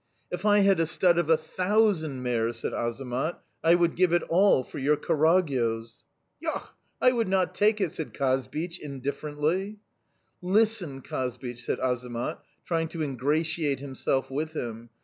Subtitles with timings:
[0.31, 4.23] "'If I had a stud of a thousand mares,' said Azamat, 'I would give it
[4.29, 6.01] all for your Karagyoz!'
[6.39, 6.73] "'Yok!
[6.99, 9.77] I would not take it!' said Kazbich indifferently.
[10.41, 14.89] "'Listen, Kazbich,' said Azamat, trying to ingratiate himself with him.